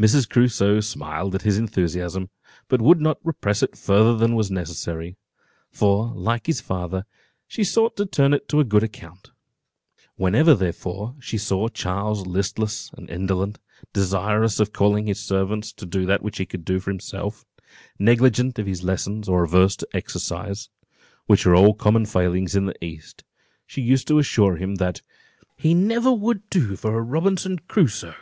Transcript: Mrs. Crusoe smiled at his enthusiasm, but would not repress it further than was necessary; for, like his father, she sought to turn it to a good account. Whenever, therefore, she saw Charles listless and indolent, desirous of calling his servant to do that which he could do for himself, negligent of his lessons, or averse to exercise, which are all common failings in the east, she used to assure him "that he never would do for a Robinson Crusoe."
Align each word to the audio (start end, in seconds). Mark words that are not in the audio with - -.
Mrs. 0.00 0.26
Crusoe 0.26 0.80
smiled 0.80 1.34
at 1.34 1.42
his 1.42 1.58
enthusiasm, 1.58 2.30
but 2.68 2.80
would 2.80 2.98
not 2.98 3.18
repress 3.22 3.62
it 3.62 3.76
further 3.76 4.16
than 4.16 4.34
was 4.34 4.50
necessary; 4.50 5.18
for, 5.70 6.14
like 6.16 6.46
his 6.46 6.62
father, 6.62 7.04
she 7.46 7.62
sought 7.62 7.94
to 7.98 8.06
turn 8.06 8.32
it 8.32 8.48
to 8.48 8.60
a 8.60 8.64
good 8.64 8.82
account. 8.82 9.32
Whenever, 10.16 10.54
therefore, 10.54 11.14
she 11.20 11.36
saw 11.36 11.68
Charles 11.68 12.26
listless 12.26 12.90
and 12.94 13.10
indolent, 13.10 13.58
desirous 13.92 14.60
of 14.60 14.72
calling 14.72 15.04
his 15.06 15.20
servant 15.20 15.64
to 15.64 15.84
do 15.84 16.06
that 16.06 16.22
which 16.22 16.38
he 16.38 16.46
could 16.46 16.64
do 16.64 16.80
for 16.80 16.90
himself, 16.90 17.44
negligent 17.98 18.58
of 18.58 18.64
his 18.66 18.82
lessons, 18.82 19.28
or 19.28 19.42
averse 19.44 19.76
to 19.76 19.88
exercise, 19.92 20.70
which 21.26 21.44
are 21.44 21.54
all 21.54 21.74
common 21.74 22.06
failings 22.06 22.56
in 22.56 22.64
the 22.64 22.82
east, 22.82 23.24
she 23.66 23.82
used 23.82 24.08
to 24.08 24.18
assure 24.18 24.56
him 24.56 24.76
"that 24.76 25.02
he 25.58 25.74
never 25.74 26.10
would 26.14 26.48
do 26.48 26.76
for 26.76 26.96
a 26.96 27.02
Robinson 27.02 27.58
Crusoe." 27.68 28.14